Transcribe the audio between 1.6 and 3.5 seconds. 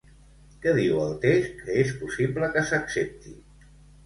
que és possible que s'accepti?